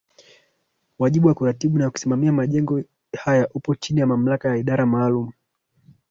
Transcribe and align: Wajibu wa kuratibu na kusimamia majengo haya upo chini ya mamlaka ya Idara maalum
Wajibu 0.99 1.27
wa 1.27 1.33
kuratibu 1.33 1.77
na 1.77 1.89
kusimamia 1.89 2.31
majengo 2.33 2.81
haya 3.23 3.47
upo 3.53 3.75
chini 3.75 3.99
ya 3.99 4.07
mamlaka 4.07 4.49
ya 4.49 4.57
Idara 4.57 4.85
maalum 4.85 5.31